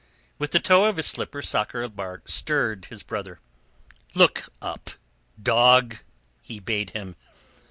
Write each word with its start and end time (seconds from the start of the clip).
With 0.39 0.49
the 0.49 0.59
toe 0.59 0.85
of 0.85 0.97
his 0.97 1.05
slipper 1.05 1.43
Sakr 1.43 1.83
el 1.83 1.89
Bahr 1.89 2.23
stirred 2.25 2.85
his 2.85 3.03
brother. 3.03 3.39
"Look 4.15 4.49
up, 4.59 4.89
dog," 5.39 5.97
he 6.41 6.59
bade 6.59 6.89
him. 6.89 7.15